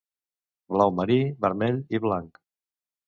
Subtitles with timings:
[0.77, 2.45] Blau marí, vermell i blanc.